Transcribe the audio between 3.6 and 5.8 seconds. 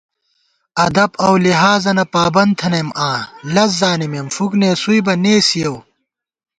زانِمېم، فُک نېسُوئیبہ نېسِیَؤ